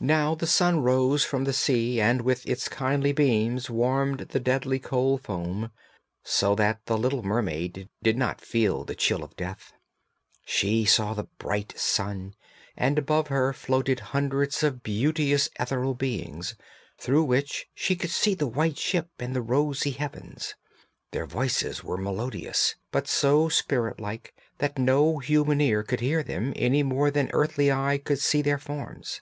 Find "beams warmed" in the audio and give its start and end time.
3.12-4.18